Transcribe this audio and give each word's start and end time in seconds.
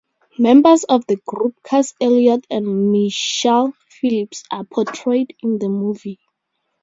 Members 0.39 0.83
of 0.85 1.05
the 1.05 1.17
group 1.27 1.61
Cass 1.61 1.93
Elliot 2.01 2.47
and 2.49 2.91
Michelle 2.91 3.71
Phillips 3.87 4.41
are 4.49 4.63
portrayed 4.63 5.35
in 5.43 5.59
the 5.59 5.69
movie. 5.69 6.17